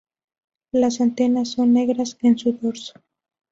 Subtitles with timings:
[0.71, 2.93] Las antenas son negras en su dorso.